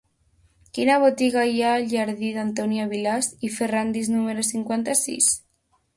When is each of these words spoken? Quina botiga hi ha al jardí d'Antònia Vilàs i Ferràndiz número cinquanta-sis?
Quina 0.77 0.93
botiga 1.03 1.43
hi 1.49 1.59
ha 1.65 1.75
al 1.81 1.85
jardí 1.91 2.31
d'Antònia 2.37 2.89
Vilàs 2.95 3.31
i 3.49 3.53
Ferràndiz 3.59 4.13
número 4.17 4.51
cinquanta-sis? 4.53 5.29